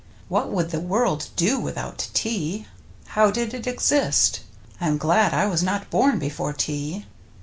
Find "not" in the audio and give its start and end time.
5.61-5.91